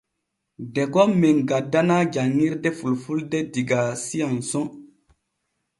[0.73, 4.67] Degon men gaddanaa janŋirde fulfulde diga S'ANSON.